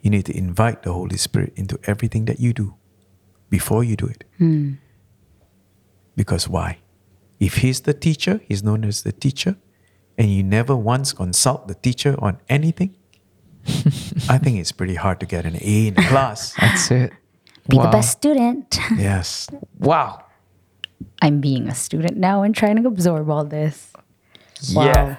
[0.00, 2.74] You need to invite the Holy Spirit into everything that you do
[3.50, 4.24] before you do it.
[4.40, 4.78] Mm.
[6.16, 6.78] Because why?
[7.38, 9.56] If he's the teacher, he's known as the teacher,
[10.16, 12.96] and you never once consult the teacher on anything,
[14.28, 16.54] I think it's pretty hard to get an A in class.
[16.54, 17.12] That's it.
[17.68, 17.84] Be wow.
[17.84, 18.78] the best student.
[18.96, 19.48] yes.
[19.78, 20.24] Wow.
[21.22, 23.92] I'm being a student now and trying to absorb all this.
[24.74, 24.84] Wow.
[24.84, 25.16] Yeah.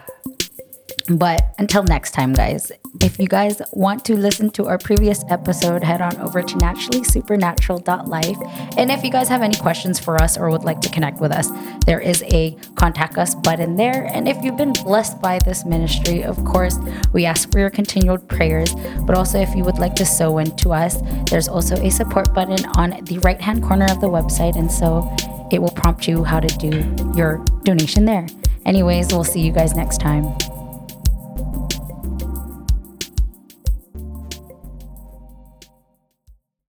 [1.10, 2.72] But until next time, guys,
[3.02, 8.38] if you guys want to listen to our previous episode, head on over to naturallysupernatural.life.
[8.78, 11.32] And if you guys have any questions for us or would like to connect with
[11.32, 11.50] us,
[11.86, 14.06] there is a contact us button there.
[14.14, 16.78] And if you've been blessed by this ministry, of course,
[17.14, 18.74] we ask for your continued prayers.
[19.06, 20.98] But also, if you would like to sow into us,
[21.30, 24.56] there's also a support button on the right hand corner of the website.
[24.58, 25.14] And so
[25.52, 28.28] it will prompt you how to do your donation there.
[28.66, 30.34] Anyways, we'll see you guys next time.